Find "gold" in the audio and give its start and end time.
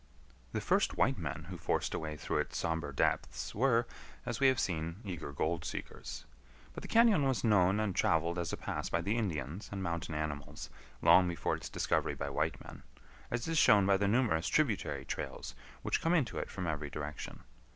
5.31-5.63